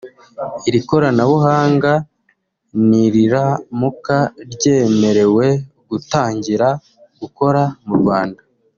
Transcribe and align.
Iri 0.67 0.79
koranabuhanga 0.89 1.91
niriramuka 2.89 4.17
ryemerewe 4.53 5.47
gutangira 5.89 6.67
gukora 7.21 7.61
mu 7.87 7.93
Rwanda 8.01 8.41